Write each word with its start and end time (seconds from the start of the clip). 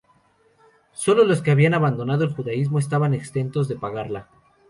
Sólo 0.93 1.25
los 1.25 1.43
que 1.43 1.51
habían 1.51 1.75
abandonado 1.75 2.23
el 2.23 2.33
judaísmo 2.33 2.79
estaban 2.79 3.13
exentos 3.13 3.67
de 3.67 3.75
pagarla. 3.77 4.29